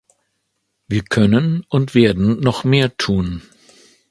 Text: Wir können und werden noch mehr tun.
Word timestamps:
Wir 0.87 1.03
können 1.03 1.63
und 1.69 1.93
werden 1.93 2.39
noch 2.39 2.63
mehr 2.63 2.97
tun. 2.97 3.43